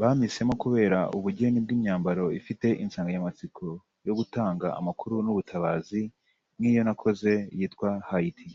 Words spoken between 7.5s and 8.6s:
yitwa Haiti